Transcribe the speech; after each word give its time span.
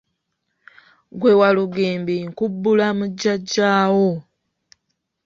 Ggwe 1.13 1.31
Walugembe 1.39 2.15
nkubbula 2.29 2.87
mu 2.97 3.05
jjajja 3.11 3.71
wo. 3.95 4.11